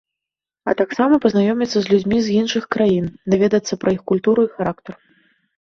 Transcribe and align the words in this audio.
А 0.71 0.73
таксама 0.79 1.19
пазнаёміцца 1.25 1.77
з 1.83 1.93
людзьмі 1.93 2.17
з 2.29 2.41
іншых 2.41 2.63
краін, 2.77 3.05
даведацца 3.35 3.73
пра 3.87 3.99
іх 3.99 4.07
культуру 4.15 4.41
і 4.49 4.53
характар. 4.57 4.93